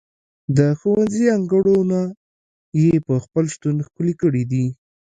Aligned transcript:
د 0.57 0.59
ښوونځي 0.79 1.25
انګړونه 1.37 1.99
یې 2.81 2.93
په 3.07 3.15
خپل 3.23 3.43
شتون 3.53 3.75
ښکلي 3.85 4.13
کړي 4.21 4.43
دي. 4.51 4.65